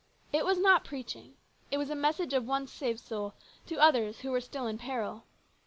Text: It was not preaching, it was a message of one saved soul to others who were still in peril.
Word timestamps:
It 0.33 0.45
was 0.47 0.57
not 0.57 0.83
preaching, 0.83 1.35
it 1.69 1.77
was 1.77 1.91
a 1.91 1.95
message 1.95 2.33
of 2.33 2.47
one 2.47 2.65
saved 2.65 2.99
soul 2.99 3.35
to 3.67 3.77
others 3.77 4.21
who 4.21 4.31
were 4.31 4.41
still 4.41 4.65
in 4.65 4.79
peril. 4.79 5.25